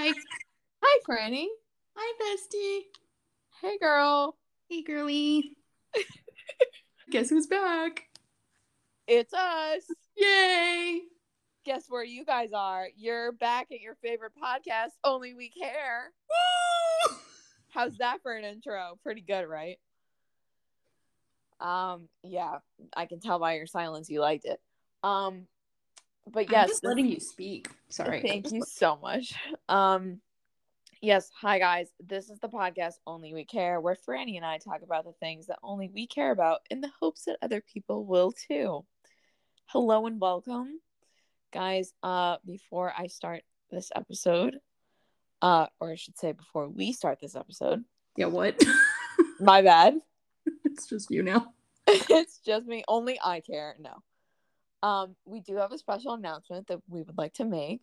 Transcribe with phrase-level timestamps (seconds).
[0.00, 0.12] Hi.
[0.80, 1.46] Hi, Franny.
[1.96, 2.82] Hi, bestie.
[3.60, 4.36] Hey, girl.
[4.68, 5.56] Hey, girly.
[7.10, 8.04] Guess who's back?
[9.08, 9.82] It's us.
[10.16, 11.00] Yay!
[11.64, 12.86] Guess where you guys are?
[12.96, 16.12] You're back at your favorite podcast, Only We Care.
[17.10, 17.16] Woo!
[17.70, 19.00] How's that for an intro?
[19.02, 19.80] Pretty good, right?
[21.58, 22.58] Um, yeah,
[22.96, 24.60] I can tell by your silence you liked it.
[25.02, 25.48] Um,
[26.32, 27.68] but I'm yes, just this- letting you speak.
[27.88, 28.20] Sorry.
[28.20, 29.34] Thank you so much.
[29.68, 30.20] Um,
[31.02, 31.88] yes, hi guys.
[32.00, 35.46] This is the podcast Only We Care, where Franny and I talk about the things
[35.48, 38.84] that only we care about in the hopes that other people will too.
[39.66, 40.80] Hello and welcome,
[41.52, 41.92] guys.
[42.02, 44.56] Uh, before I start this episode,
[45.42, 47.84] uh, or I should say before we start this episode,
[48.16, 48.58] Yeah, what?
[49.40, 49.98] my bad.
[50.64, 51.52] it's just you now.
[51.86, 52.84] it's just me.
[52.88, 53.76] Only I care.
[53.78, 54.02] No.
[54.82, 57.82] Um, we do have a special announcement that we would like to make.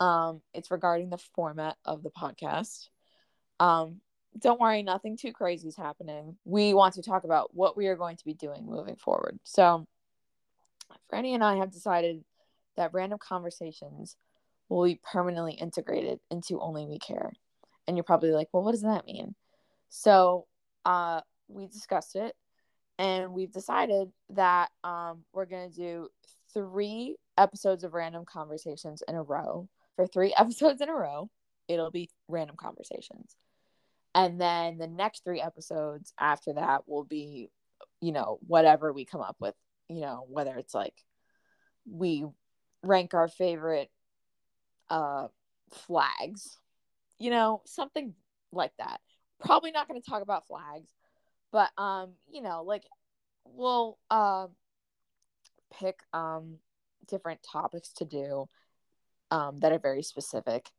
[0.00, 2.88] Um, it's regarding the format of the podcast.
[3.60, 4.00] Um,
[4.38, 6.36] don't worry, nothing too crazy is happening.
[6.44, 9.38] We want to talk about what we are going to be doing moving forward.
[9.44, 9.86] So,
[11.12, 12.24] Franny and I have decided
[12.76, 14.16] that random conversations
[14.68, 17.32] will be permanently integrated into Only We Care.
[17.86, 19.34] And you're probably like, well, what does that mean?
[19.90, 20.46] So,
[20.84, 22.34] uh, we discussed it
[23.02, 26.08] and we've decided that um, we're going to do
[26.54, 29.68] three episodes of random conversations in a row.
[29.96, 31.28] For three episodes in a row
[31.66, 33.36] it'll be random conversations.
[34.14, 37.50] And then the next three episodes after that will be
[38.00, 39.54] you know whatever we come up with
[39.88, 40.94] you know whether it's like
[41.90, 42.24] we
[42.84, 43.90] rank our favorite
[44.88, 45.26] uh
[45.72, 46.58] flags
[47.18, 48.14] you know something
[48.52, 49.00] like that.
[49.40, 50.90] Probably not going to talk about flags
[51.52, 52.84] but um you know like
[53.44, 54.46] we'll uh,
[55.78, 56.58] pick um
[57.08, 58.48] different topics to do
[59.30, 60.70] um that are very specific.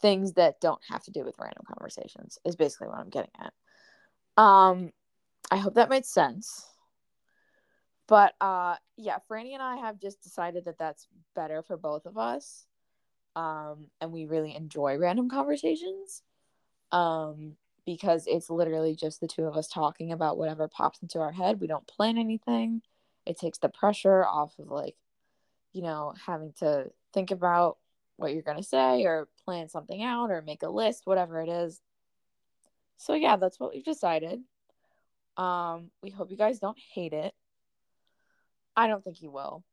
[0.00, 3.52] Things that don't have to do with random conversations is basically what i'm getting at.
[4.42, 4.90] Um
[5.50, 6.66] i hope that made sense.
[8.06, 12.18] But uh yeah franny and i have just decided that that's better for both of
[12.18, 12.66] us.
[13.36, 16.22] Um and we really enjoy random conversations.
[16.92, 17.56] Um
[17.86, 21.60] because it's literally just the two of us talking about whatever pops into our head.
[21.60, 22.82] We don't plan anything.
[23.26, 24.96] It takes the pressure off of like,
[25.72, 27.78] you know, having to think about
[28.16, 31.48] what you're going to say or plan something out or make a list, whatever it
[31.48, 31.80] is.
[32.96, 34.40] So yeah, that's what we've decided.
[35.36, 37.34] Um we hope you guys don't hate it.
[38.76, 39.64] I don't think you will.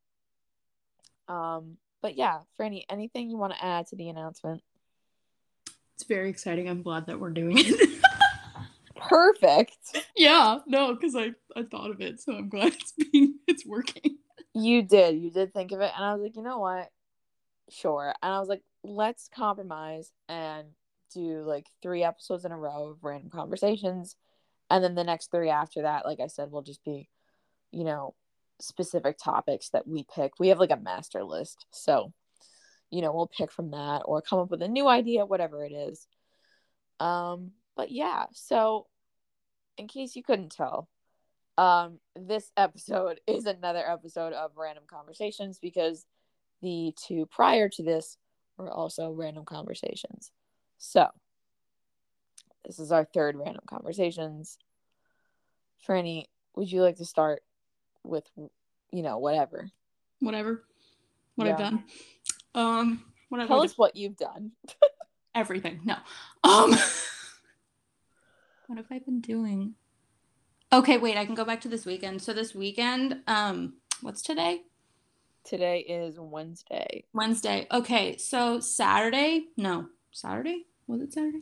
[1.27, 4.63] Um but yeah, Franny, anything you want to add to the announcement?
[5.93, 6.67] It's very exciting.
[6.67, 7.89] I'm glad that we're doing it.
[9.07, 9.97] Perfect.
[10.15, 14.17] yeah, no, because I, I thought of it, so I'm glad it's being it's working.
[14.53, 15.21] You did.
[15.21, 15.91] You did think of it.
[15.95, 16.89] And I was like, you know what?
[17.69, 18.13] Sure.
[18.21, 20.67] And I was like, let's compromise and
[21.13, 24.15] do like three episodes in a row of random conversations.
[24.69, 27.09] And then the next three after that, like I said, will just be,
[27.71, 28.13] you know,
[28.59, 30.33] specific topics that we pick.
[30.39, 31.65] We have like a master list.
[31.71, 32.13] So,
[32.89, 35.71] you know, we'll pick from that or come up with a new idea, whatever it
[35.71, 36.07] is.
[36.99, 38.87] Um, but yeah, so
[39.77, 40.87] in case you couldn't tell,
[41.57, 46.05] um, this episode is another episode of Random Conversations because
[46.61, 48.17] the two prior to this
[48.57, 50.31] were also random conversations.
[50.77, 51.07] So,
[52.65, 54.57] this is our third random conversations.
[55.87, 57.41] Franny, would you like to start
[58.03, 59.69] with, you know, whatever?
[60.19, 60.63] Whatever.
[61.35, 61.83] What I've done.
[62.53, 63.65] Um what Tell done?
[63.65, 64.51] us what you've done.
[65.35, 65.79] everything.
[65.83, 65.95] No.
[66.43, 66.75] Um
[68.71, 69.75] what have I been doing?
[70.71, 72.21] Okay, wait, I can go back to this weekend.
[72.21, 74.61] So this weekend, um, what's today?
[75.43, 77.03] Today is Wednesday.
[77.11, 77.67] Wednesday.
[77.69, 80.67] Okay, so Saturday, no, Saturday?
[80.87, 81.41] Was it Saturday?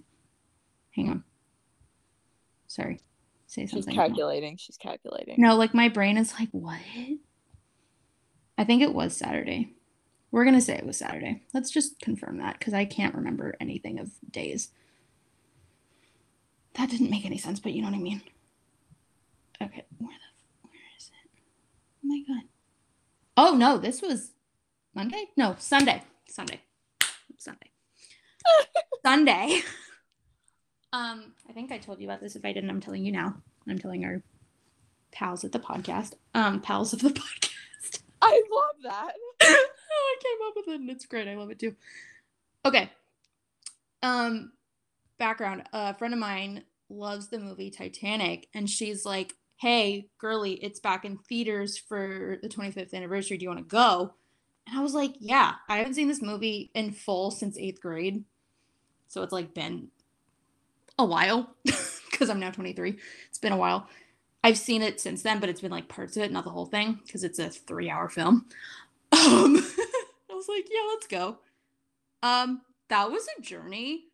[0.95, 1.23] Hang on.
[2.66, 3.00] Sorry.
[3.45, 3.94] Say something.
[3.94, 4.57] She's calculating.
[4.57, 5.35] She's calculating.
[5.38, 6.79] No, like my brain is like, what?
[8.57, 9.75] I think it was Saturday.
[10.31, 11.44] We're gonna say it was Saturday.
[11.53, 14.69] Let's just confirm that because I can't remember anything of days.
[16.75, 18.21] That didn't make any sense, but you know what I mean.
[19.62, 21.30] Okay, where the where is it?
[22.04, 22.44] Oh my god.
[23.36, 24.31] Oh no, this was
[24.94, 25.25] Monday?
[25.36, 26.04] No, Sunday.
[26.27, 26.62] Sunday.
[27.38, 27.71] Sunday.
[29.06, 29.62] Sunday.
[30.92, 32.36] Um, I think I told you about this.
[32.36, 33.36] If I didn't, I'm telling you now.
[33.68, 34.24] I'm telling our
[35.12, 36.13] pals at the podcast.
[36.33, 38.00] Um, pals of the podcast.
[38.21, 39.13] I love that.
[39.44, 41.27] oh, I came up with it and it's great.
[41.27, 41.75] I love it too.
[42.66, 42.89] Okay.
[44.01, 44.51] Um,
[45.19, 45.63] background.
[45.74, 51.06] A friend of mine loves the movie Titanic, and she's like, "Hey, girly, it's back
[51.06, 53.38] in theaters for the 25th anniversary.
[53.38, 54.16] Do you want to go?"
[54.68, 58.24] And I was like, "Yeah, I haven't seen this movie in full since eighth grade."
[59.07, 59.89] So it's like been
[60.98, 62.98] a while because I'm now 23.
[63.27, 63.88] It's been a while.
[64.44, 66.66] I've seen it since then, but it's been like parts of it, not the whole
[66.66, 68.45] thing, because it's a three hour film.
[69.12, 69.57] Um,
[70.31, 71.39] I was like, yeah, let's go.
[72.21, 74.08] Um, that was a journey.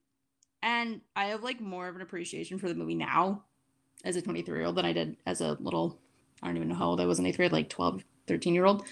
[0.65, 3.43] And I have like more of an appreciation for the movie now
[4.03, 5.99] as a 23 year old than I did as a little,
[6.41, 8.65] I don't even know how old I was in eighth grade, like 12, 13 year
[8.65, 8.83] old.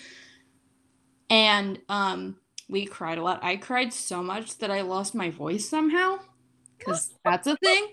[1.31, 2.38] And um,
[2.70, 3.44] we cried a lot.
[3.44, 6.20] I cried so much that I lost my voice somehow
[6.78, 7.88] because that's a thing.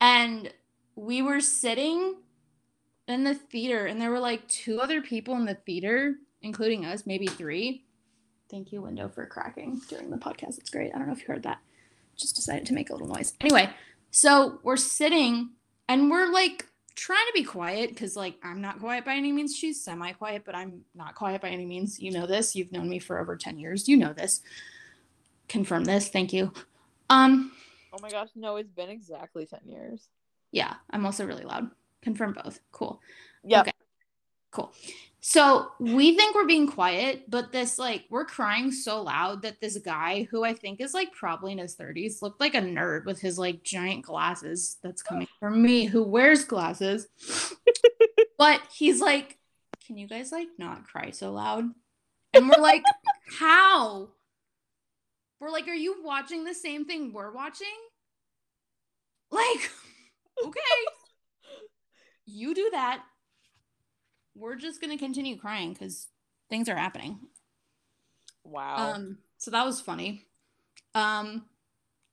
[0.00, 0.52] And
[0.96, 2.16] we were sitting
[3.06, 7.06] in the theater, and there were like two other people in the theater, including us,
[7.06, 7.84] maybe three.
[8.50, 10.58] Thank you, window, for cracking during the podcast.
[10.58, 10.92] It's great.
[10.94, 11.58] I don't know if you heard that.
[12.18, 13.32] Just decided to make a little noise.
[13.40, 13.70] Anyway,
[14.10, 15.50] so we're sitting
[15.88, 16.66] and we're like
[16.96, 19.54] trying to be quiet because like I'm not quiet by any means.
[19.56, 22.00] She's semi-quiet, but I'm not quiet by any means.
[22.00, 22.56] You know this.
[22.56, 23.88] You've known me for over 10 years.
[23.88, 24.40] You know this.
[25.48, 26.08] Confirm this.
[26.08, 26.52] Thank you.
[27.08, 27.52] Um,
[27.92, 30.08] Oh my gosh, no, it's been exactly 10 years.
[30.52, 31.70] yeah, I'm also really loud.
[32.02, 32.60] Confirm both.
[32.70, 33.00] Cool.
[33.42, 33.62] Yeah.
[33.62, 33.72] Okay.
[34.50, 34.72] Cool.
[35.20, 39.76] So we think we're being quiet, but this like we're crying so loud that this
[39.78, 43.20] guy who I think is like probably in his 30s looked like a nerd with
[43.20, 47.08] his like giant glasses that's coming from me who wears glasses.
[48.38, 49.38] but he's like,
[49.86, 51.64] Can you guys like not cry so loud?
[52.32, 52.84] And we're like,
[53.40, 54.10] How?
[55.40, 57.66] We're like, Are you watching the same thing we're watching?
[59.32, 59.70] Like,
[60.44, 60.60] okay.
[62.24, 63.02] You do that
[64.38, 66.08] we're just gonna continue crying because
[66.48, 67.18] things are happening.
[68.44, 68.92] Wow.
[68.94, 70.24] Um, so that was funny.
[70.94, 71.44] Um,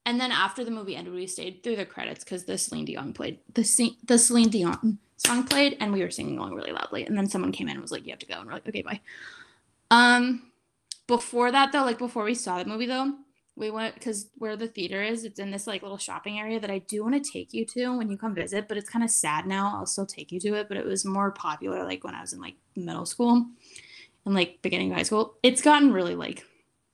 [0.05, 3.13] and then after the movie ended, we stayed through the credits because the Celine Dion
[3.13, 7.05] played the Ce- the Celine Dion song played, and we were singing along really loudly.
[7.05, 8.67] And then someone came in and was like, "You have to go," and we're like,
[8.67, 9.01] "Okay, bye."
[9.89, 10.51] Um,
[11.07, 13.13] before that though, like before we saw the movie though,
[13.55, 16.69] we went because where the theater is, it's in this like little shopping area that
[16.69, 19.09] I do want to take you to when you come visit, but it's kind of
[19.09, 19.73] sad now.
[19.75, 22.33] I'll still take you to it, but it was more popular like when I was
[22.33, 23.45] in like middle school
[24.25, 25.37] and like beginning of high school.
[25.41, 26.45] It's gotten really like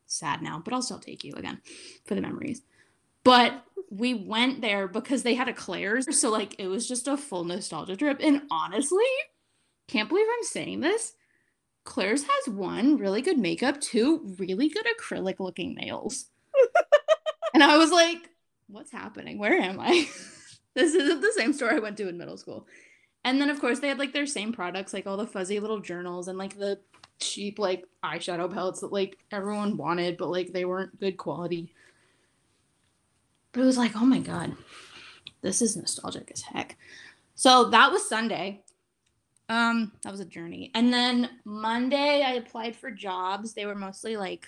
[0.05, 1.61] sad now, but I'll still take you again
[2.05, 2.61] for the memories.
[3.23, 7.17] But we went there because they had a Claire's, so like it was just a
[7.17, 8.19] full nostalgia trip.
[8.21, 9.03] And honestly,
[9.87, 11.13] can't believe I'm saying this.
[11.83, 16.27] Claire's has one really good makeup, two really good acrylic looking nails.
[17.53, 18.29] And I was like,
[18.67, 19.37] what's happening?
[19.37, 20.07] Where am I?
[20.73, 22.67] this isn't the same store I went to in middle school.
[23.23, 25.79] And then, of course, they had like their same products, like all the fuzzy little
[25.79, 26.79] journals and like the
[27.19, 31.71] cheap like eyeshadow palettes that like everyone wanted, but like they weren't good quality.
[33.51, 34.55] But it was like, oh my God,
[35.41, 36.77] this is nostalgic as heck.
[37.35, 38.63] So that was Sunday.
[39.49, 40.71] Um, that was a journey.
[40.73, 43.53] And then Monday I applied for jobs.
[43.53, 44.47] They were mostly like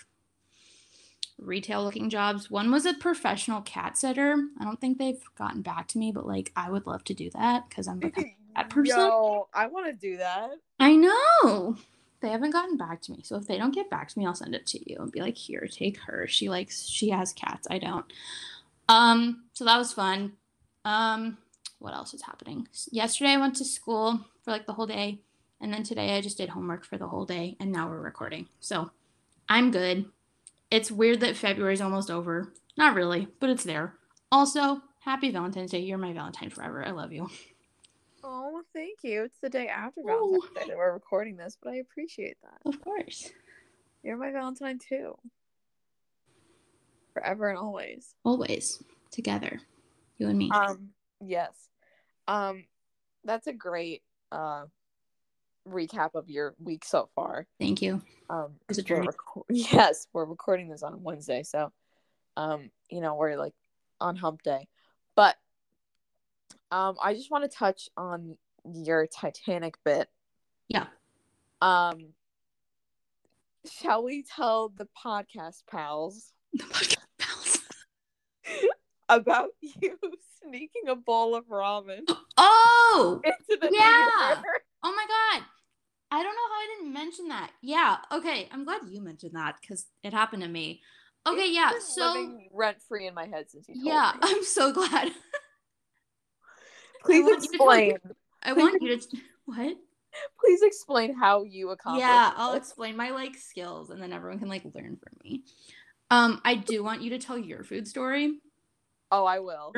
[1.43, 2.49] retail looking jobs.
[2.49, 4.35] One was a professional cat sitter.
[4.59, 7.29] I don't think they've gotten back to me, but like I would love to do
[7.31, 8.97] that because I'm becoming that person.
[8.97, 10.51] Yo, I want to do that.
[10.79, 11.77] I know.
[12.21, 13.19] They haven't gotten back to me.
[13.23, 15.19] So if they don't get back to me, I'll send it to you and be
[15.19, 16.25] like, here, take her.
[16.27, 17.67] She likes she has cats.
[17.69, 18.05] I don't.
[18.87, 20.33] Um, so that was fun.
[20.85, 21.37] Um,
[21.79, 22.67] what else was happening?
[22.91, 25.19] Yesterday I went to school for like the whole day.
[25.59, 28.47] And then today I just did homework for the whole day and now we're recording.
[28.61, 28.91] So
[29.49, 30.05] I'm good.
[30.73, 32.51] It's weird that February's almost over.
[32.77, 33.93] Not really, but it's there.
[34.31, 35.81] Also, happy Valentine's Day.
[35.81, 36.83] You're my Valentine forever.
[36.83, 37.29] I love you.
[38.23, 39.25] Oh, thank you.
[39.25, 40.01] It's the day after.
[40.03, 42.67] Valentine's Day that we're recording this, but I appreciate that.
[42.67, 43.29] Of course.
[44.01, 45.13] You're my Valentine too.
[47.13, 48.15] Forever and always.
[48.25, 48.81] Always
[49.11, 49.59] together.
[50.17, 50.49] You and me.
[50.49, 50.89] Um,
[51.23, 51.53] yes.
[52.27, 52.65] Um,
[53.23, 54.63] that's a great uh
[55.67, 57.47] recap of your week so far.
[57.59, 58.01] Thank you.
[58.29, 61.71] Um, It's a we're reco- yes, we're recording this on Wednesday, so
[62.37, 63.53] um, you know, we're like
[64.01, 64.67] on hump day.
[65.15, 65.35] But
[66.71, 68.37] um, I just want to touch on
[68.73, 70.09] your Titanic bit.
[70.67, 70.87] Yeah.
[71.61, 72.13] Um,
[73.71, 77.59] shall we tell the podcast pals The podcast pals.
[79.09, 79.97] about you
[80.45, 82.01] sneaking a bowl of ramen
[82.37, 84.33] Oh, into the Yeah.
[84.35, 84.47] theater?
[84.83, 85.43] oh my God.
[86.13, 87.49] I don't know how I didn't mention that.
[87.63, 87.97] Yeah.
[88.11, 88.47] Okay.
[88.51, 90.81] I'm glad you mentioned that because it happened to me.
[91.25, 91.41] Okay.
[91.41, 91.71] It's Yeah.
[91.79, 93.89] So, rent free in my head since you told me.
[93.89, 94.19] yeah, me.
[94.21, 95.11] I'm so glad.
[97.03, 97.97] Please want you to explain.
[98.43, 99.17] I want you to.
[99.45, 99.75] What?
[100.39, 102.07] Please explain how you accomplished.
[102.07, 105.43] Yeah, I'll explain my like skills and then everyone can like learn from me.
[106.11, 108.37] Um, I do want you to tell your food story.
[109.11, 109.73] Oh, I will.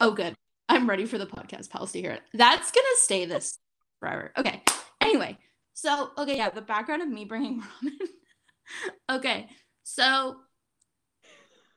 [0.00, 0.36] Oh, good.
[0.70, 2.22] I'm ready for the podcast pals to hear it.
[2.32, 3.58] That's gonna stay this
[3.98, 4.32] forever.
[4.38, 4.62] Okay.
[5.02, 5.36] Anyway,
[5.74, 9.16] so okay, yeah, the background of me bringing ramen.
[9.16, 9.48] okay,
[9.82, 10.36] so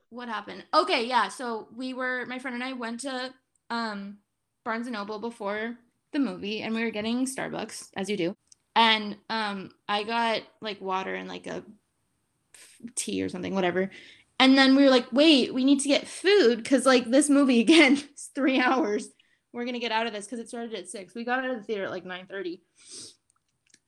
[0.10, 0.64] what happened?
[0.74, 1.28] Okay, yeah.
[1.30, 3.34] So we were my friend and I went to
[3.70, 4.18] um
[4.64, 5.76] Barnes and Noble before
[6.12, 8.36] the movie and we were getting Starbucks, as you do.
[8.76, 11.64] And um I got like water and like a
[12.96, 13.90] tea or something, whatever.
[14.40, 17.60] And then we were like, wait, we need to get food because like this movie
[17.68, 19.08] again is three hours.
[19.52, 21.14] We're gonna get out of this because it started at six.
[21.16, 22.62] We got out of the theater at like 9 30.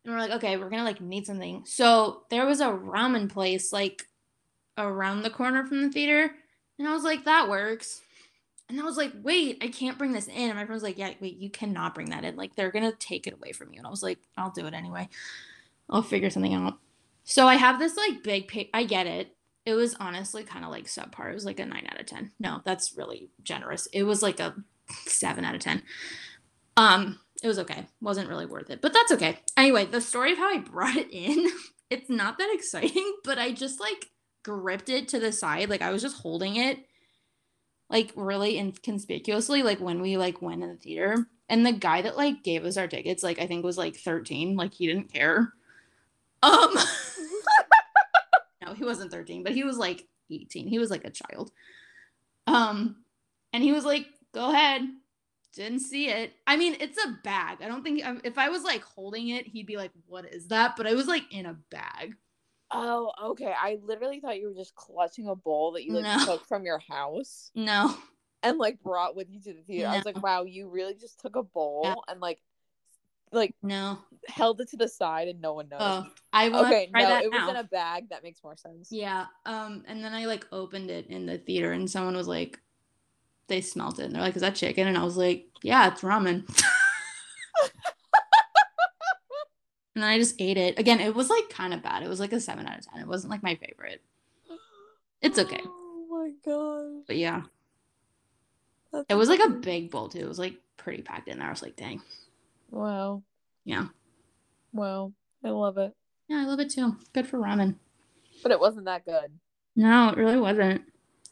[0.05, 1.63] And we're like, okay, we're gonna like need something.
[1.65, 4.07] So there was a ramen place like
[4.77, 6.31] around the corner from the theater.
[6.77, 8.01] And I was like, that works.
[8.69, 10.49] And I was like, wait, I can't bring this in.
[10.49, 12.35] And my friend was like, yeah, wait, you cannot bring that in.
[12.35, 13.77] Like, they're going to take it away from you.
[13.77, 15.07] And I was like, I'll do it anyway.
[15.89, 16.79] I'll figure something out.
[17.23, 19.35] So I have this like big, pa- I get it.
[19.65, 21.31] It was honestly kind of like subpar.
[21.31, 22.31] It was like a nine out of 10.
[22.39, 23.87] No, that's really generous.
[23.87, 24.55] It was like a
[25.05, 25.81] seven out of 10.
[26.77, 27.85] Um, it was okay.
[28.01, 29.37] Wasn't really worth it, but that's okay.
[29.55, 31.47] Anyway, the story of how I brought it in,
[31.91, 34.09] it's not that exciting, but I just like
[34.43, 35.69] gripped it to the side.
[35.69, 36.79] Like I was just holding it
[37.87, 41.27] like really inconspicuously, like when we like went in the theater.
[41.47, 44.55] And the guy that like gave us our tickets, like I think was like 13.
[44.55, 45.53] Like he didn't care.
[46.41, 46.73] Um
[48.65, 50.67] No, he wasn't 13, but he was like 18.
[50.67, 51.51] He was like a child.
[52.47, 53.03] Um
[53.53, 54.81] and he was like, go ahead.
[55.55, 56.33] Didn't see it.
[56.45, 57.59] I mean, it's a bag.
[57.61, 60.47] I don't think um, if I was like holding it, he'd be like, "What is
[60.49, 62.15] that?" But I was like in a bag.
[62.71, 63.53] Oh, okay.
[63.57, 66.25] I literally thought you were just clutching a bowl that you like No.
[66.25, 67.95] took from your house No,
[68.43, 69.87] and like brought with you to the theater.
[69.87, 72.41] I was like, wow, you really just took a bowl and like
[73.31, 73.99] like no.
[74.27, 75.89] held it to the side and no one noticed.
[75.89, 78.09] Oh, I want okay, no, it was in a bag.
[78.09, 78.91] That makes more sense.
[78.91, 79.25] Yeah.
[79.45, 82.59] Um, and then I like opened it in the theater, and someone was like,
[83.47, 86.01] they smelled it, and they're like, "Is that chicken?" And I was like, "Yeah, it's
[86.01, 86.45] ramen."
[89.95, 90.77] and then I just ate it.
[90.79, 92.03] Again, it was like kind of bad.
[92.03, 93.01] It was like a seven out of ten.
[93.01, 94.01] It wasn't like my favorite,
[95.21, 95.61] It's okay.
[95.65, 97.03] Oh my god.
[97.07, 97.43] but yeah,
[98.91, 100.19] That's it was like a big bowl too.
[100.19, 101.47] It was like pretty packed in there.
[101.47, 102.01] I was like, "Dang,
[102.71, 103.23] Wow.
[103.63, 103.87] yeah,
[104.73, 105.13] Wow.
[105.43, 105.93] I love it.
[106.27, 106.97] yeah, I love it too.
[107.13, 107.75] Good for ramen."
[108.43, 109.31] But it wasn't that good.
[109.75, 110.81] No, it really wasn't.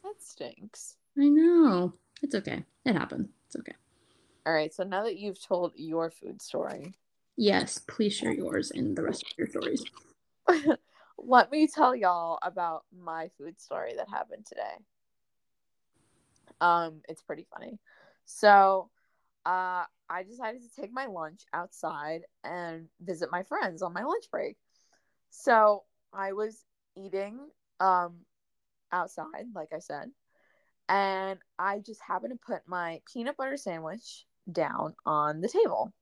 [0.03, 0.95] That stinks.
[1.19, 1.93] I know.
[2.23, 2.63] It's okay.
[2.85, 3.29] It happened.
[3.45, 3.73] It's okay.
[4.45, 4.73] All right.
[4.73, 6.95] So now that you've told your food story,
[7.35, 9.83] Yes, please share yours and the rest of your stories.
[11.17, 14.75] let me tell y'all about my food story that happened today.
[16.61, 17.79] Um, it's pretty funny.
[18.25, 18.89] So,
[19.45, 24.25] uh, I decided to take my lunch outside and visit my friends on my lunch
[24.31, 24.57] break.
[25.31, 26.63] So I was
[26.95, 27.39] eating
[27.79, 28.19] um
[28.91, 30.11] outside, like I said,
[30.89, 35.93] and I just happened to put my peanut butter sandwich down on the table.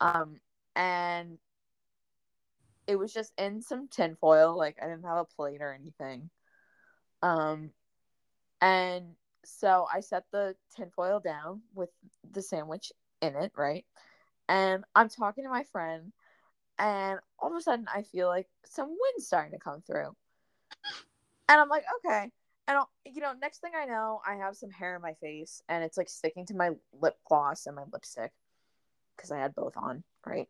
[0.00, 0.36] Um,
[0.74, 1.38] and
[2.86, 6.30] it was just in some tinfoil, like I didn't have a plate or anything.
[7.22, 7.70] Um,
[8.60, 11.90] and so I set the tinfoil down with
[12.30, 13.84] the sandwich in it, right?
[14.48, 16.12] And I'm talking to my friend,
[16.78, 20.16] and all of a sudden I feel like some wind starting to come through.
[21.48, 22.30] And I'm like, okay.
[22.70, 25.60] And I'll, you know, next thing I know, I have some hair in my face,
[25.68, 28.30] and it's like sticking to my lip gloss and my lipstick
[29.16, 30.46] because I had both on, right?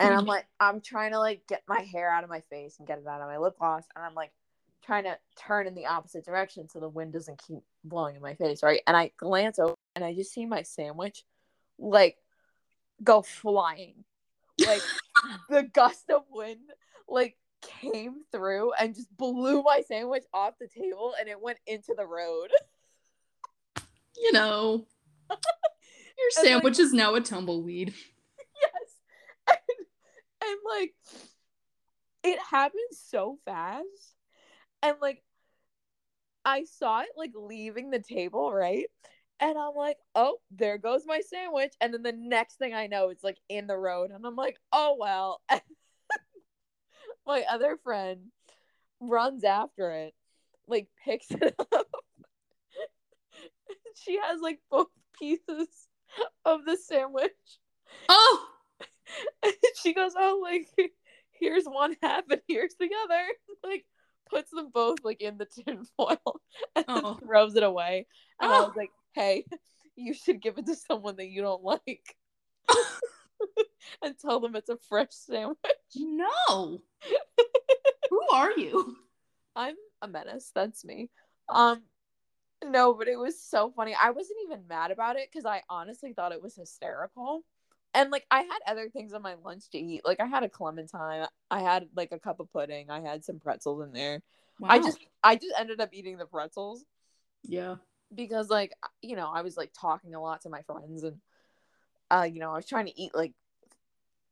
[0.00, 2.88] And I'm like, I'm trying to like get my hair out of my face and
[2.88, 4.32] get it out of my lip gloss, and I'm like
[4.84, 8.34] trying to turn in the opposite direction so the wind doesn't keep blowing in my
[8.34, 8.80] face, right?
[8.88, 11.22] And I glance over and I just see my sandwich
[11.78, 12.16] like
[13.04, 14.04] go flying.
[14.66, 14.82] Like
[15.48, 16.72] the gust of wind
[17.08, 21.94] like came through and just blew my sandwich off the table and it went into
[21.96, 22.48] the road.
[24.16, 24.86] you know,
[25.28, 25.38] your And,
[26.36, 27.94] like- sandwich is now a tumbleweed.
[28.62, 29.56] yes.
[30.42, 30.94] And, and like
[32.22, 33.86] it happened so fast.
[34.82, 35.22] And like
[36.44, 38.86] I saw it like leaving the table, right?
[39.40, 41.72] And I'm like, oh, there goes my sandwich.
[41.80, 44.10] And then the next thing I know, it's like in the road.
[44.10, 45.40] And I'm like, oh, well.
[47.30, 48.32] my other friend
[49.00, 50.14] runs after it,
[50.66, 51.86] like picks it up.
[53.94, 55.68] she has like both pieces
[56.44, 57.30] of the sandwich.
[58.08, 58.46] Oh,
[59.42, 60.68] And she goes, "Oh, like
[61.30, 63.22] here's one half and here's the other."
[63.62, 63.84] Like
[64.30, 66.40] puts them both like in the tin foil
[66.74, 67.18] and Oh.
[67.22, 68.06] throws it away.
[68.40, 68.64] And I Oh.
[68.64, 69.44] was like, "Hey,
[69.96, 72.16] you should give it to someone that you don't like."
[74.02, 75.58] and tell them it's a fresh sandwich.
[75.96, 76.80] no.
[78.10, 78.96] Who are you?
[79.56, 80.50] I'm a menace.
[80.54, 81.10] That's me.
[81.48, 81.82] Um,
[82.64, 83.94] no, but it was so funny.
[84.00, 87.44] I wasn't even mad about it because I honestly thought it was hysterical.
[87.94, 90.02] And like I had other things on my lunch to eat.
[90.04, 91.26] Like I had a clementine.
[91.50, 92.90] I had like a cup of pudding.
[92.90, 94.22] I had some pretzels in there.
[94.62, 96.84] I just I just ended up eating the pretzels
[97.44, 97.76] yeah.
[98.14, 98.72] because like
[99.02, 101.16] you know I was like talking a lot to my friends and
[102.10, 103.32] uh you know I was trying to eat like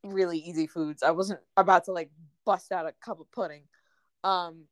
[0.04, 1.02] really easy foods.
[1.02, 2.10] I wasn't about to like
[2.44, 3.64] bust out a cup of pudding,
[4.24, 4.64] um,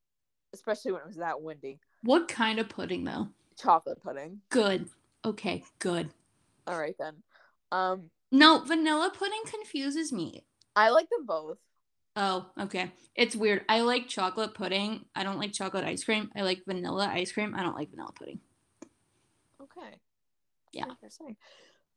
[0.55, 1.81] especially when it was that windy.
[2.03, 3.29] What kind of pudding though?
[3.59, 4.41] Chocolate pudding.
[4.51, 4.89] Good.
[5.25, 6.11] Okay, good.
[6.67, 7.15] All right then.
[7.73, 10.45] Um, No, vanilla pudding confuses me.
[10.75, 11.59] I like them both.
[12.17, 12.93] Oh, okay.
[13.15, 13.63] It's weird.
[13.69, 15.05] I like chocolate pudding.
[15.15, 16.31] I don't like chocolate ice cream.
[16.37, 17.55] I like vanilla ice cream.
[17.55, 18.41] I don't like vanilla pudding.
[19.63, 19.97] Okay.
[20.73, 20.87] Yeah.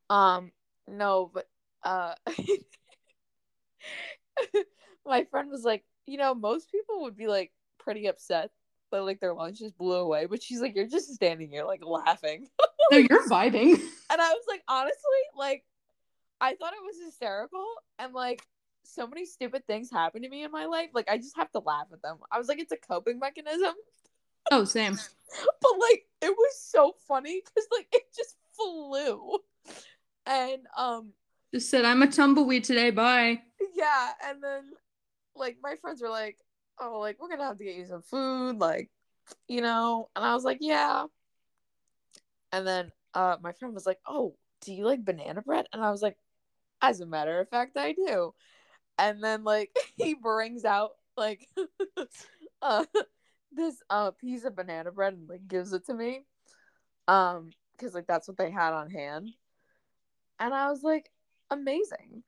[0.10, 0.52] Um,
[0.88, 1.48] no, but
[1.84, 2.16] uh
[5.06, 8.52] my friend was like, you know, most people would be like pretty upset
[8.92, 11.84] that like their lunch just blew away, but she's like, You're just standing here like
[11.86, 12.48] laughing.
[12.92, 13.80] No, you're vibing.
[14.12, 15.64] And I was like, honestly, like
[16.42, 17.66] I thought it was hysterical
[17.98, 18.42] and like
[18.84, 20.90] so many stupid things happen to me in my life.
[20.94, 22.18] Like I just have to laugh at them.
[22.32, 23.74] I was like, it's a coping mechanism.
[24.52, 24.94] Oh, same.
[25.62, 29.38] but like it was so funny because like it just flew
[30.26, 31.14] and um
[31.54, 32.92] Just said I'm a tumbleweed today.
[32.92, 33.42] Bye.
[33.76, 34.64] yeah and then
[35.36, 36.38] like my friends were like
[36.80, 38.90] oh like we're gonna have to get you some food like
[39.48, 41.06] you know and i was like yeah
[42.52, 45.92] and then uh my friend was like oh do you like banana bread and i
[45.92, 46.18] was like
[46.82, 48.34] as a matter of fact i do
[48.98, 51.48] and then like he brings out like
[52.62, 52.86] uh
[53.52, 56.26] this uh piece of banana bread and like gives it to me
[57.08, 59.30] um because like that's what they had on hand
[60.40, 61.10] and i was like
[61.52, 62.24] amazing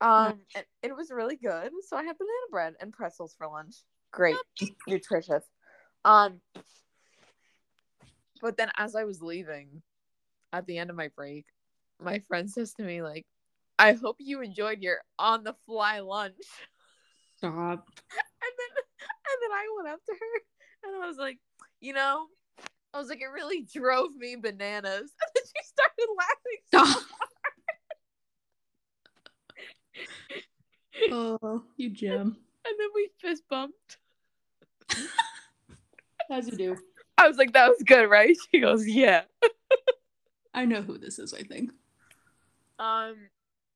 [0.00, 3.76] um and it was really good so i had banana bread and pretzels for lunch
[4.12, 4.36] great
[4.86, 5.44] nutritious
[6.04, 6.40] um
[8.42, 9.82] but then as i was leaving
[10.52, 11.46] at the end of my break
[12.02, 13.24] my friend says to me like
[13.78, 16.34] i hope you enjoyed your on the fly lunch
[17.36, 17.52] Stop.
[17.52, 18.72] and then
[19.24, 21.38] and then I went up to her and I was like,
[21.80, 22.26] you know,
[22.92, 25.12] I was like, it really drove me bananas.
[25.20, 26.60] And then she started laughing.
[26.68, 27.02] Stop.
[31.10, 32.36] Oh, you gem.
[32.66, 33.98] And then we fist bumped.
[36.30, 36.76] As you do.
[37.18, 38.36] I was like, that was good, right?
[38.50, 39.22] She goes, yeah.
[40.54, 41.34] I know who this is.
[41.34, 41.70] I think.
[42.78, 43.16] Um,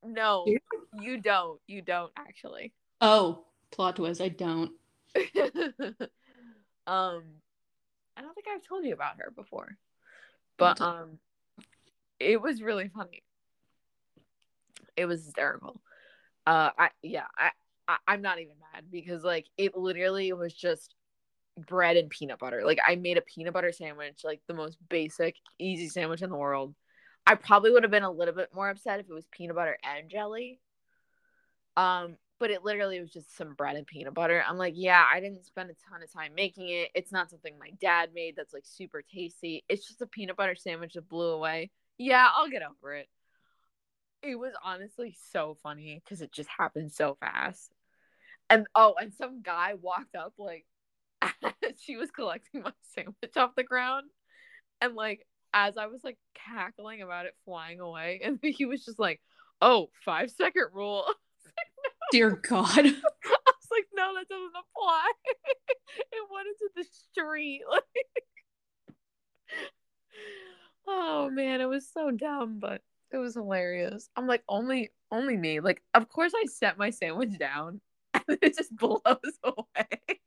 [0.05, 0.59] no, Yeah.
[1.01, 1.61] you don't.
[1.67, 2.73] You don't actually.
[3.01, 4.21] Oh, plot twist.
[4.21, 4.71] I don't.
[6.87, 7.23] um,
[8.17, 9.77] I don't think I've told you about her before,
[10.57, 11.19] but um,
[12.19, 13.23] it was really funny.
[14.97, 15.81] It was hysterical.
[16.49, 17.51] Uh, I yeah, I,
[17.87, 20.95] I I'm not even mad because like it literally was just
[21.59, 22.63] bread and peanut butter.
[22.65, 26.37] Like I made a peanut butter sandwich, like the most basic, easy sandwich in the
[26.39, 26.75] world.
[27.27, 29.77] I probably would have been a little bit more upset if it was peanut butter
[29.85, 30.59] and jelly.
[31.77, 34.43] Um, but it literally was just some bread and peanut butter.
[34.49, 36.89] I'm like, yeah, I didn't spend a ton of time making it.
[36.95, 39.65] It's not something my dad made that's like super tasty.
[39.69, 41.71] It's just a peanut butter sandwich that blew away.
[41.99, 43.07] Yeah, I'll get over it.
[44.23, 47.73] It was honestly so funny because it just happened so fast.
[48.51, 50.65] And oh, and some guy walked up like
[51.81, 54.11] she was collecting my sandwich off the ground.
[54.81, 58.99] And like as I was like cackling about it flying away, and he was just
[58.99, 59.21] like,
[59.61, 61.05] Oh, five second rule.
[62.13, 62.79] Dear God.
[62.79, 65.13] I was like, no, that doesn't apply.
[65.99, 67.63] it went into the street.
[67.71, 67.83] Like,
[70.87, 74.09] oh man, it was so dumb, but it was hilarious.
[74.17, 75.61] I'm like, only, only me.
[75.61, 77.81] Like, of course, I set my sandwich down,
[78.15, 79.01] and it just blows
[79.45, 80.21] away.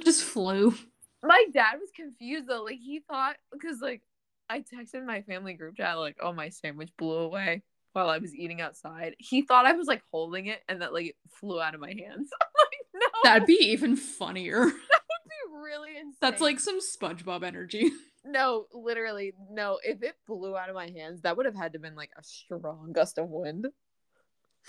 [0.00, 0.74] Just flew.
[1.22, 2.64] my dad was confused though.
[2.64, 4.02] Like, he thought because like
[4.48, 8.34] I texted my family group chat like, oh, my sandwich blew away while I was
[8.34, 9.14] eating outside.
[9.18, 11.88] He thought I was like holding it, and that like it flew out of my
[11.88, 12.30] hands.
[12.40, 14.58] I'm like, no, That'd be even funnier.
[14.58, 16.16] That would be really insane.
[16.20, 17.90] That's like some SpongeBob energy.
[18.24, 19.78] No, literally no.
[19.82, 22.22] If it blew out of my hands, that would have had to been like a
[22.22, 23.66] strong gust of wind.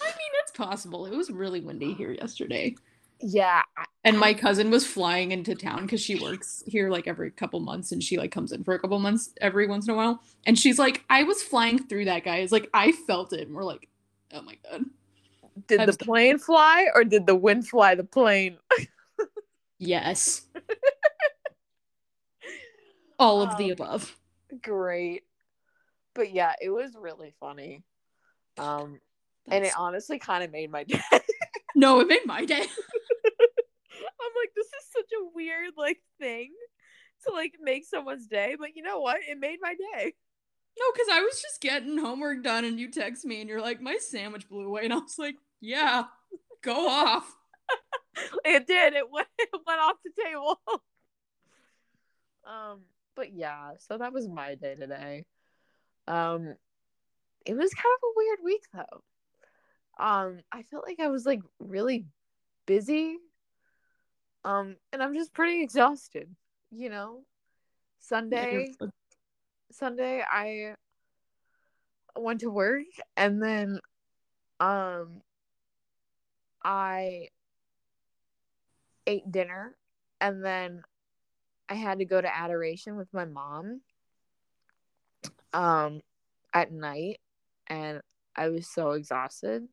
[0.01, 1.05] I mean, it's possible.
[1.05, 2.75] It was really windy here yesterday.
[3.21, 3.63] Yeah,
[4.03, 7.91] And my cousin was flying into town because she works here like every couple months
[7.93, 10.21] and she like comes in for a couple months every once in a while.
[10.45, 12.37] And she's like, I was flying through that guy.
[12.37, 13.47] It's like I felt it.
[13.47, 13.87] And we're like,
[14.33, 14.85] oh my god.
[15.67, 18.57] did I'm the plane fly or did the wind fly the plane?
[19.77, 20.43] Yes.
[23.19, 24.15] All of the Um, above.
[24.61, 25.23] Great,
[26.13, 27.83] but yeah, it was really funny.
[28.57, 28.99] Um,
[29.47, 31.01] and it honestly kind of made my day.
[31.75, 32.61] no, it made my day.
[32.61, 36.53] I'm like, this is such a weird like thing
[37.27, 39.19] to like make someone's day, but you know what?
[39.27, 40.13] It made my day.
[40.77, 43.81] No, because I was just getting homework done and you text me and you're like,
[43.81, 44.83] my sandwich blew away.
[44.83, 46.03] And I was like, yeah,
[46.61, 47.33] go off.
[48.45, 48.93] it did.
[48.93, 50.59] It went it went off the table.
[52.45, 52.81] um,
[53.15, 55.25] but yeah, so that was my day today.
[56.07, 56.55] Um,
[57.45, 60.03] it was kind of a weird week though.
[60.03, 62.05] Um, I felt like I was like really
[62.65, 63.17] busy.
[64.43, 66.29] Um, and I'm just pretty exhausted,
[66.71, 67.23] you know.
[67.99, 68.71] Sunday,
[69.71, 70.75] Sunday, I
[72.15, 72.83] went to work
[73.17, 73.79] and then,
[74.59, 75.21] um,
[76.63, 77.29] I
[79.07, 79.75] ate dinner
[80.21, 80.81] and then
[81.69, 83.81] I had to go to adoration with my mom
[85.53, 86.01] um
[86.53, 87.19] at night
[87.67, 88.01] and
[88.35, 89.67] I was so exhausted.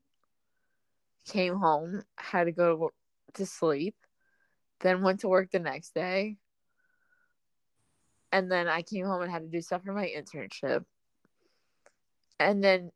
[1.26, 2.90] Came home, had to go
[3.34, 3.94] to sleep,
[4.80, 6.36] then went to work the next day.
[8.30, 10.84] And then I came home and had to do stuff for my internship.
[12.40, 12.90] And then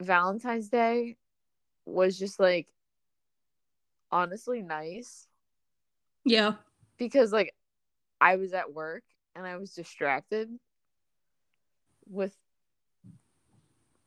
[0.00, 1.16] Valentine's Day
[1.84, 2.68] was just like
[4.10, 5.28] honestly nice
[6.24, 6.54] Yeah.
[6.98, 7.54] because like
[8.20, 9.02] I was at work
[9.34, 10.48] and I was distracted
[12.08, 12.36] with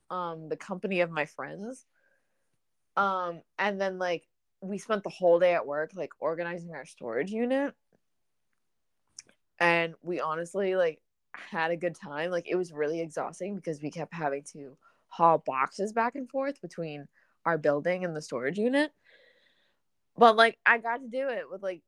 [0.10, 1.86] um the company of my friends.
[2.96, 4.28] Um and then like
[4.62, 7.74] we spent the whole day at work like organizing our storage unit.
[9.60, 11.02] And we honestly like
[11.34, 12.32] had a good time.
[12.32, 16.62] Like it was really exhausting because we kept having to haul boxes back and forth
[16.62, 17.08] between
[17.46, 18.92] our building and the storage unit.
[20.18, 21.82] But like I got to do it with like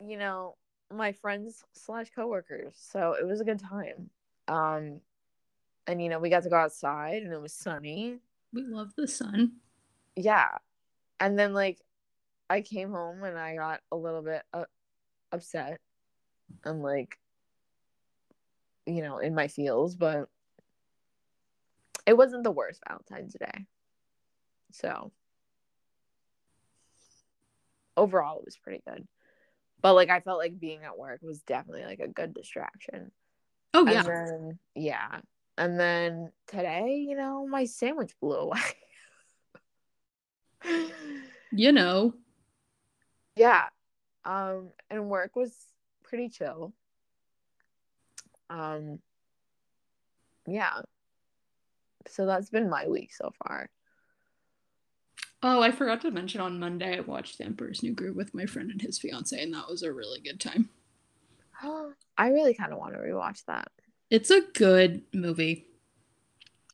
[0.00, 0.56] you know
[0.94, 2.74] my friends slash coworkers.
[2.76, 4.10] So it was a good time.
[4.48, 5.00] Um
[5.86, 8.18] and you know we got to go outside and it was sunny.
[8.52, 9.52] We love the sun.
[10.16, 10.58] Yeah.
[11.20, 11.80] And then like
[12.50, 14.64] I came home and I got a little bit uh,
[15.30, 15.80] upset
[16.64, 17.18] and like
[18.86, 20.28] you know in my feels, but
[22.06, 23.66] it wasn't the worst Valentine's Day.
[24.72, 25.12] So
[27.96, 29.06] overall it was pretty good.
[29.82, 33.10] But like I felt like being at work was definitely like a good distraction.
[33.74, 34.02] Oh And yeah.
[34.02, 35.20] then yeah.
[35.58, 38.60] And then today, you know, my sandwich blew away.
[41.54, 42.14] You know.
[43.36, 43.64] yeah.
[44.24, 45.54] Um and work was
[46.04, 46.72] pretty chill.
[48.48, 49.00] Um
[50.46, 50.80] yeah.
[52.08, 53.68] So that's been my week so far.
[55.42, 58.46] Oh, I forgot to mention on Monday I watched The Emperor's New Groove with my
[58.46, 60.70] friend and his fiance, and that was a really good time.
[62.18, 63.68] I really kind of want to rewatch that.
[64.10, 65.66] It's a good movie.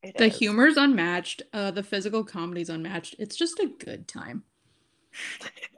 [0.03, 0.39] It The is.
[0.39, 1.43] humor's unmatched.
[1.53, 3.15] Uh, the physical comedy's unmatched.
[3.19, 4.45] It's just a good time.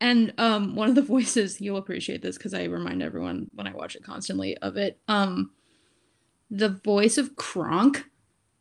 [0.00, 3.72] And um, one of the voices you'll appreciate this because I remind everyone when I
[3.72, 4.98] watch it constantly of it.
[5.08, 5.50] Um,
[6.50, 8.04] the voice of Kronk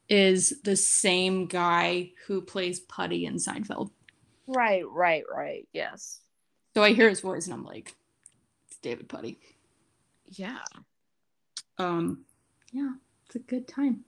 [0.09, 3.91] is the same guy who plays Puddy in Seinfeld.
[4.47, 5.67] Right, right, right.
[5.73, 6.21] Yes.
[6.73, 7.93] So I hear his voice and I'm like,
[8.67, 9.39] it's David Puddy.
[10.27, 10.59] Yeah.
[11.77, 12.25] Um,
[12.71, 12.91] yeah,
[13.25, 14.05] it's a good time.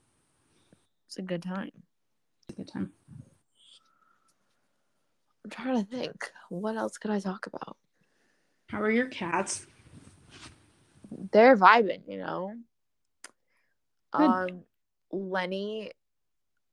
[1.08, 1.72] It's a good time.
[1.74, 2.92] It's a good time.
[5.44, 6.32] I'm trying to think.
[6.50, 7.78] What else could I talk about?
[8.68, 9.66] How are your cats?
[11.32, 12.54] They're vibing, you know.
[14.14, 14.24] Good.
[14.24, 14.64] Um
[15.12, 15.92] Lenny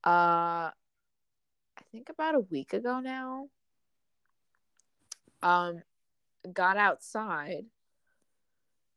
[0.05, 3.49] uh I think about a week ago now
[5.43, 5.83] um
[6.53, 7.65] got outside.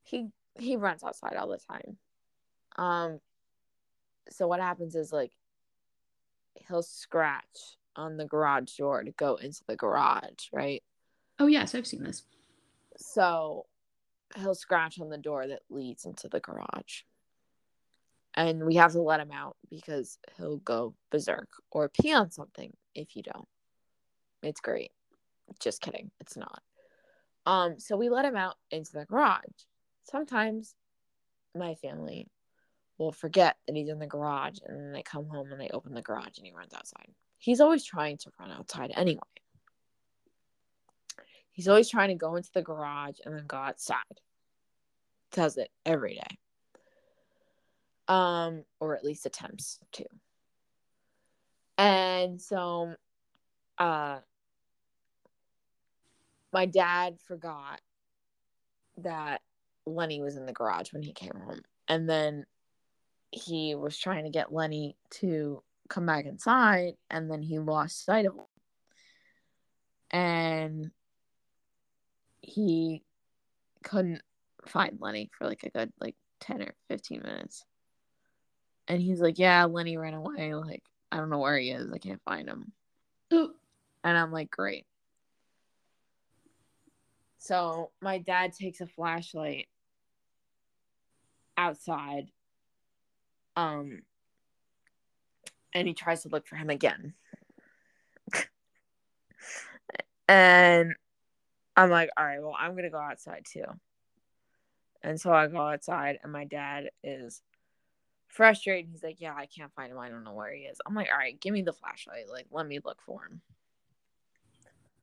[0.04, 1.98] He he runs outside all the time.
[2.78, 3.20] Um
[4.30, 5.32] so what happens is like
[6.68, 10.84] he'll scratch on the garage door to go into the garage, right?
[11.40, 12.24] Oh yes, I've seen this.
[12.98, 13.66] So
[14.36, 17.04] he'll scratch on the door that leads into the garage.
[18.36, 22.72] And we have to let him out because he'll go berserk or pee on something
[22.96, 23.48] if you don't.
[24.44, 24.92] It's great.
[25.60, 26.12] Just kidding.
[26.22, 26.62] It's not.
[27.46, 29.44] Um, so we let him out into the garage.
[30.04, 30.76] Sometimes
[31.56, 32.28] my family
[32.98, 35.94] will forget that he's in the garage and then they come home and they open
[35.94, 37.08] the garage and he runs outside.
[37.38, 39.22] He's always trying to run outside anyway.
[41.52, 43.98] He's always trying to go into the garage and then go outside.
[45.32, 46.38] Does it every day.
[48.10, 50.06] Um, or at least attempts to.
[51.78, 52.96] And so
[53.78, 54.20] uh
[56.52, 57.80] my dad forgot
[58.98, 59.42] that
[59.86, 61.62] Lenny was in the garage when he came home.
[61.88, 62.46] And then
[63.32, 68.26] he was trying to get Lenny to come back inside and then he lost sight
[68.26, 68.46] of him.
[70.12, 70.92] And
[72.42, 73.04] he
[73.84, 74.22] couldn't
[74.66, 77.64] find Lenny for like a good like 10 or 15 minutes.
[78.90, 80.54] And he's like, Yeah, Lenny ran away.
[80.56, 81.92] Like, I don't know where he is.
[81.94, 82.74] I can't find him.
[83.32, 83.52] Oh,
[84.04, 84.86] And I'm like, Great.
[87.38, 89.68] So my dad takes a flashlight
[91.56, 92.32] outside.
[93.56, 94.02] Um
[95.74, 97.14] and he tries to look for him again.
[100.28, 100.96] and
[101.76, 103.66] I'm like, all right, well, I'm gonna go outside too.
[105.02, 107.42] And so I go outside, and my dad is
[108.30, 108.90] frustrated.
[108.92, 110.00] He's like, Yeah, I can't find him.
[110.00, 110.78] I don't know where he is.
[110.86, 112.30] I'm like, All right, give me the flashlight.
[112.32, 113.42] Like, let me look for him.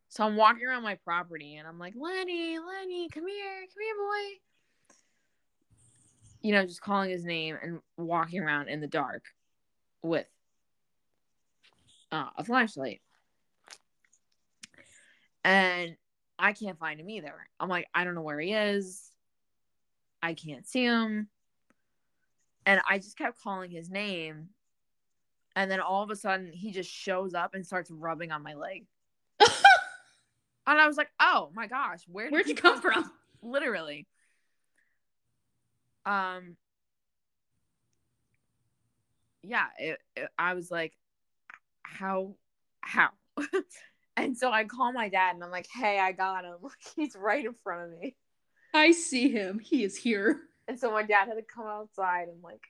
[0.09, 3.95] So I'm walking around my property and I'm like, Lenny, Lenny, come here, come here,
[3.99, 4.41] boy.
[6.41, 9.25] You know, just calling his name and walking around in the dark
[10.03, 10.27] with
[12.13, 13.03] uh, a flashlight.
[15.45, 15.97] And
[16.39, 17.35] I can't find him either.
[17.59, 19.11] I'm like, I don't know where he is.
[20.23, 21.29] I can't see him.
[22.67, 24.49] And I just kept calling his name.
[25.55, 28.55] And then all of a sudden, he just shows up and starts rubbing on my
[28.55, 28.87] leg.
[29.41, 29.51] and
[30.67, 33.11] I was like, oh my gosh, where Where'd you come from?
[33.43, 34.07] Literally.
[36.05, 36.57] Um,
[39.43, 40.93] yeah, it, it, I was like,
[41.83, 42.35] how,
[42.81, 43.11] how?
[44.17, 46.57] and so I call my dad and I'm like, hey, I got him.
[46.97, 48.17] He's right in front of me.
[48.75, 49.59] I see him.
[49.59, 50.41] He is here.
[50.69, 52.63] And so my dad had to come outside and like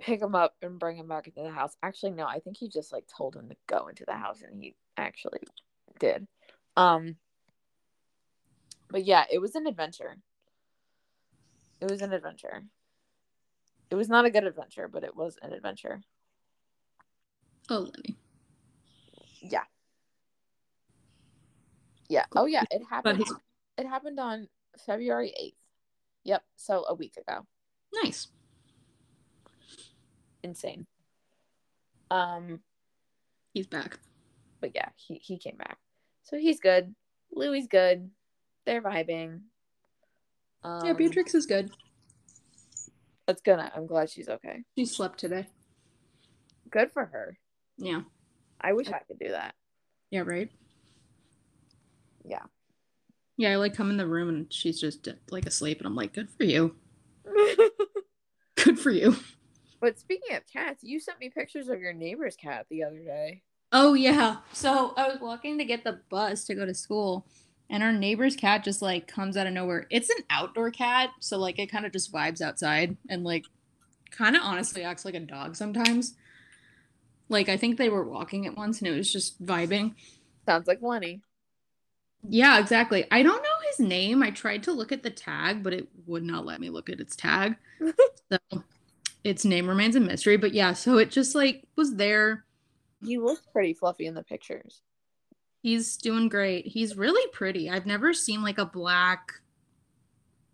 [0.00, 1.76] pick him up and bring him back into the house.
[1.82, 4.62] Actually, no, I think he just like told him to go into the house and
[4.62, 5.40] he actually
[5.98, 6.26] did.
[6.76, 7.16] Um
[8.90, 10.16] but yeah, it was an adventure.
[11.80, 12.64] It was an adventure.
[13.90, 16.02] It was not a good adventure, but it was an adventure.
[17.68, 18.16] Oh, Lenny.
[19.40, 19.64] Yeah.
[22.08, 22.24] Yeah.
[22.36, 23.24] Oh yeah, it happened.
[23.78, 24.48] It happened on
[24.86, 25.61] February 8th.
[26.24, 27.46] Yep, so a week ago.
[28.02, 28.28] Nice.
[30.42, 30.86] Insane.
[32.10, 32.60] Um
[33.54, 33.98] He's back.
[34.60, 35.78] but yeah, he he came back.
[36.22, 36.94] So he's good.
[37.32, 38.10] Louis good.
[38.64, 39.40] They're vibing.
[40.62, 41.70] Um, yeah, Beatrix is good.
[43.26, 43.70] That's gonna.
[43.74, 44.62] I'm glad she's okay.
[44.76, 45.46] She slept today.
[46.70, 47.38] Good for her.
[47.76, 48.02] Yeah.
[48.60, 49.54] I wish I could do that.
[50.10, 50.50] Yeah, right?
[52.24, 52.44] Yeah.
[53.42, 56.12] Yeah, I like come in the room and she's just like asleep, and I'm like,
[56.12, 56.76] good for you.
[58.54, 59.16] Good for you.
[59.80, 63.42] but speaking of cats, you sent me pictures of your neighbor's cat the other day.
[63.72, 64.36] Oh yeah.
[64.52, 67.26] So I was walking to get the bus to go to school,
[67.68, 69.88] and our neighbor's cat just like comes out of nowhere.
[69.90, 73.46] It's an outdoor cat, so like it kind of just vibes outside and like
[74.12, 76.14] kind of honestly acts like a dog sometimes.
[77.28, 79.94] Like I think they were walking it once and it was just vibing.
[80.46, 81.22] Sounds like Lenny.
[82.28, 83.04] Yeah, exactly.
[83.10, 84.22] I don't know his name.
[84.22, 87.00] I tried to look at the tag, but it would not let me look at
[87.00, 87.56] its tag.
[88.32, 88.62] so
[89.24, 90.36] its name remains a mystery.
[90.36, 92.44] But yeah, so it just like was there.
[93.04, 94.82] He looks pretty fluffy in the pictures.
[95.62, 96.66] He's doing great.
[96.66, 97.68] He's really pretty.
[97.70, 99.32] I've never seen like a black,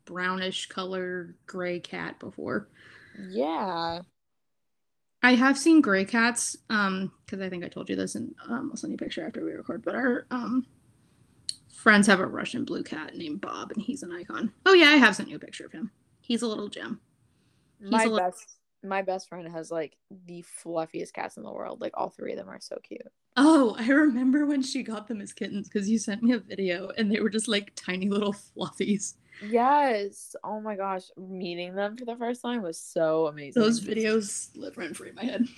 [0.05, 2.69] brownish color gray cat before.
[3.31, 4.01] Yeah.
[5.23, 8.71] I have seen gray cats, um, because I think I told you this, and um,
[8.71, 9.83] I'll send you a picture after we record.
[9.85, 10.65] But our um
[11.79, 14.53] friends have a Russian blue cat named Bob, and he's an icon.
[14.67, 15.93] Oh yeah, I have sent you a picture of him.
[16.21, 17.01] He's a little gem.
[17.81, 21.81] My a li- best my best friend has like the fluffiest cats in the world.
[21.81, 23.03] Like all three of them are so cute.
[23.37, 26.91] Oh, I remember when she got them as kittens because you sent me a video,
[26.97, 29.15] and they were just like tiny little fluffies.
[29.49, 30.35] Yes.
[30.43, 31.05] Oh my gosh.
[31.17, 33.63] Meeting them for the first time was so amazing.
[33.63, 35.47] Those videos live rent free in my head.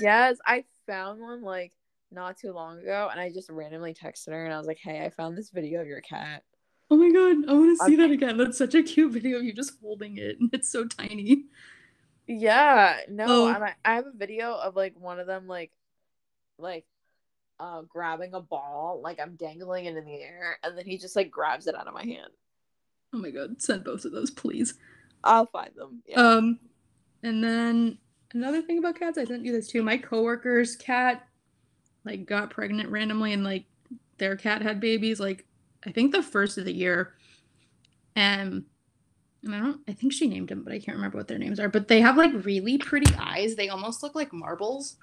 [0.00, 1.72] Yes, I found one like
[2.16, 5.04] not too long ago and I just randomly texted her and I was like, Hey,
[5.04, 6.42] I found this video of your cat.
[6.90, 8.36] oh my god, I want to see that again.
[8.38, 11.44] That's such a cute video of you just holding it, and it's so tiny.
[12.26, 13.48] Yeah, no, Oh.
[13.54, 15.70] and I, I have a video of like one of them like
[16.58, 16.86] like
[17.60, 21.14] uh grabbing a ball, like I'm dangling it in the air, and then he just
[21.16, 22.32] like grabs it out of my hand.
[23.12, 24.74] Oh my god, send both of those, please.
[25.22, 26.02] I'll find them.
[26.06, 26.20] Yeah.
[26.20, 26.58] Um,
[27.22, 27.98] and then
[28.34, 29.82] another thing about cats, I sent you this too.
[29.82, 31.26] My coworker's cat,
[32.06, 33.64] like, got pregnant randomly, and like
[34.18, 35.20] their cat had babies.
[35.20, 35.44] Like,
[35.84, 37.14] I think the first of the year,
[38.14, 38.64] and
[39.42, 41.60] and I don't, I think she named them, but I can't remember what their names
[41.60, 41.68] are.
[41.68, 43.54] But they have like really pretty eyes.
[43.54, 44.96] They almost look like marbles.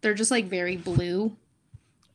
[0.00, 1.36] They're just like very blue.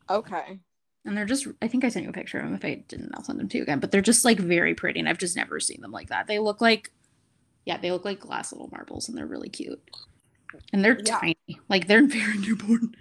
[0.09, 0.59] okay.
[1.05, 2.53] And they're just, I think I sent you a picture of them.
[2.53, 3.79] If I didn't, I'll send them to you again.
[3.79, 4.99] But they're just like very pretty.
[4.99, 6.27] And I've just never seen them like that.
[6.27, 6.91] They look like,
[7.65, 9.81] yeah, they look like glass little marbles and they're really cute.
[10.73, 11.19] And they're Yeah.
[11.19, 11.59] tiny.
[11.67, 12.95] Like they're very newborn.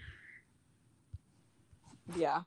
[2.16, 2.42] Yeah.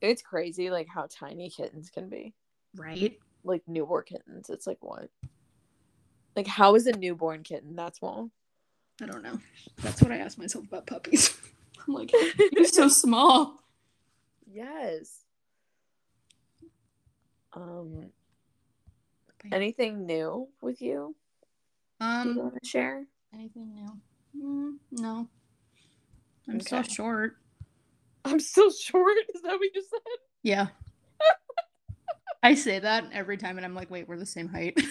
[0.00, 2.34] It's crazy like how tiny kittens can be.
[2.74, 3.18] Right?
[3.44, 4.50] Like newborn kittens.
[4.50, 5.10] It's like what?
[6.34, 8.30] Like how is a newborn kitten that small?
[9.00, 9.38] I don't know.
[9.78, 11.36] That's what I ask myself about puppies.
[11.86, 12.12] I'm like,
[12.52, 13.62] you're so small.
[14.50, 15.24] Yes.
[17.52, 18.10] Um
[19.50, 21.14] anything new with you?
[22.02, 23.06] Do you Um, want to share?
[23.32, 24.00] anything new?
[24.36, 25.28] Mm, no.
[26.48, 26.88] I'm so Okay.
[26.92, 27.36] short.
[28.24, 29.16] I'm still short.
[29.34, 30.00] Is that what you said?
[30.42, 30.66] Yeah.
[32.42, 34.74] I say that every time, and I'm like, wait, we're the same height.
[34.76, 34.84] yeah,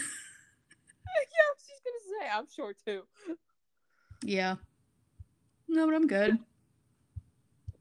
[1.58, 3.04] she's gonna say I'm short too.
[4.24, 4.56] yeah.
[5.68, 6.40] No, but I'm good.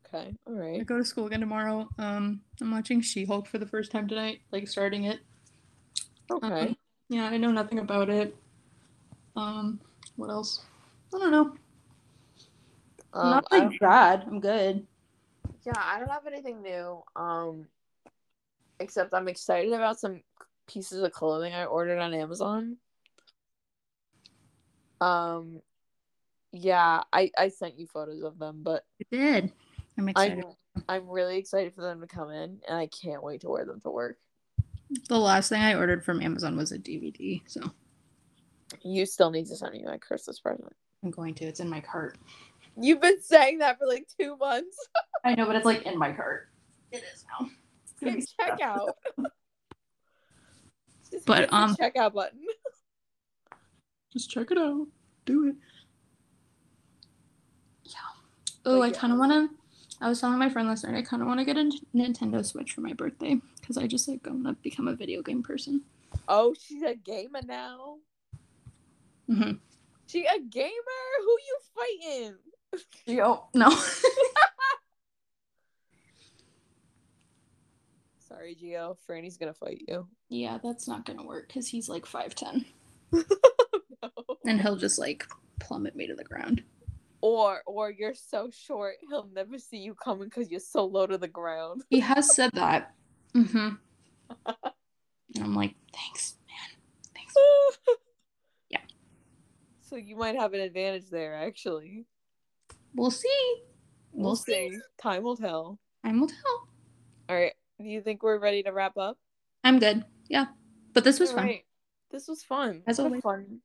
[0.06, 0.80] Okay, All right.
[0.80, 1.88] I go to school again tomorrow.
[1.98, 5.20] Um, I'm watching She-Hulk for the first time tonight, like starting it.
[6.32, 6.68] Okay.
[6.68, 6.76] Um,
[7.08, 8.36] yeah, I know nothing about it.
[9.36, 9.80] Um,
[10.16, 10.62] what else?
[11.14, 11.54] I don't know.
[13.12, 14.24] Um, Not like bad.
[14.26, 14.86] I'm good.
[15.64, 17.02] yeah, I don't have anything new.
[17.16, 17.66] Um,
[18.78, 20.22] except I'm excited about some
[20.66, 22.76] pieces of clothing I ordered on Amazon.
[25.00, 25.60] Um,
[26.52, 29.52] yeah, I I sent you photos of them, but I did.
[29.98, 30.44] I'm excited.
[30.44, 33.64] I'm I'm really excited for them to come in, and I can't wait to wear
[33.64, 34.18] them to work.
[35.08, 37.60] The last thing I ordered from Amazon was a DVD, so
[38.82, 40.72] You still need to send me my Christmas present.
[41.02, 41.44] I'm going to.
[41.44, 42.18] It's in my cart.
[42.80, 44.76] You've been saying that for like two months.
[45.24, 46.48] I know, but it's like in my cart.
[46.92, 47.48] It is now.
[47.84, 48.88] It's gonna be Hit checkout.
[51.10, 52.40] Just But, hit the um, checkout button.
[54.12, 54.86] Just check it out.
[55.24, 55.56] Do it.
[57.84, 57.92] Yeah.
[58.64, 58.92] Oh, But I yeah.
[58.92, 59.56] kind of want to.
[60.02, 60.94] I was telling my friend last night.
[60.96, 64.08] I kind of want to get a Nintendo Switch for my birthday because I just
[64.08, 65.82] like I'm gonna become a video game person.
[66.26, 67.96] Oh, she's a gamer now.
[69.30, 69.52] Mm-hmm.
[70.06, 70.70] She a gamer?
[71.20, 72.34] Who you fighting?
[73.06, 73.70] Yo, no.
[78.28, 78.96] Sorry, Gio.
[79.06, 80.06] Franny's gonna fight you.
[80.28, 82.64] yeah, that's not gonna work because he's like five ten,
[83.12, 83.22] no.
[84.46, 85.26] and he'll just like
[85.58, 86.62] plummet me to the ground.
[87.20, 91.18] Or or you're so short he'll never see you coming because you're so low to
[91.18, 91.82] the ground.
[91.90, 92.94] He has said that.
[93.34, 93.74] Mm-hmm.
[95.36, 95.74] And I'm like.
[95.92, 96.34] Thanks.
[98.70, 98.80] Yeah.
[99.90, 102.06] So you might have an advantage there, actually.
[102.94, 103.62] We'll see.
[104.12, 104.78] We'll see.
[105.02, 105.80] Time will tell.
[106.04, 106.68] Time will tell.
[107.28, 107.54] All right.
[107.80, 109.18] Do you think we're ready to wrap up?
[109.64, 110.04] I'm good.
[110.28, 110.46] Yeah,
[110.94, 111.44] but this was All fun.
[111.46, 111.64] right.
[112.12, 112.82] This was fun.
[112.86, 113.22] As What a always.
[113.22, 113.60] fun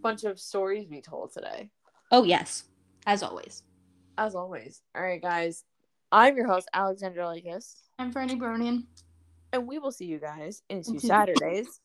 [0.00, 1.68] bunch of stories we told today.
[2.10, 2.64] Oh yes,
[3.06, 3.62] as always.
[4.16, 4.80] As always.
[4.96, 5.64] All right, guys.
[6.10, 8.84] I'm your host, Alexandra Lakis, I'm Franny Bronian.
[9.52, 11.80] and we will see you guys in two Saturdays.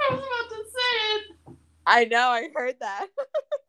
[0.00, 1.56] I was about to say it.
[1.86, 3.06] I know, I heard that.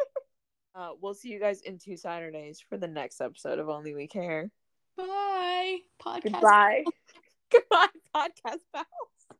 [0.75, 4.07] uh, we'll see you guys in two Saturdays for the next episode of Only We
[4.07, 4.51] Care.
[4.97, 5.79] Bye.
[6.01, 6.23] Podcast.
[6.23, 6.83] Goodbye.
[7.51, 8.87] Goodbye, podcast pals.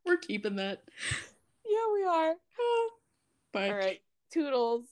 [0.04, 0.82] We're keeping that.
[1.64, 2.34] Yeah, we are.
[3.52, 3.68] Bye.
[3.68, 4.00] All right.
[4.30, 4.84] Toodles.